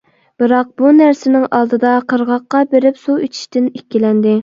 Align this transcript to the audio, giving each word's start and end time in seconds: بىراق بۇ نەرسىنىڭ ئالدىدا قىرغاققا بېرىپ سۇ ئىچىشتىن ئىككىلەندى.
بىراق 0.43 0.71
بۇ 0.81 0.93
نەرسىنىڭ 1.01 1.45
ئالدىدا 1.59 1.93
قىرغاققا 2.09 2.65
بېرىپ 2.75 3.01
سۇ 3.07 3.21
ئىچىشتىن 3.29 3.73
ئىككىلەندى. 3.79 4.39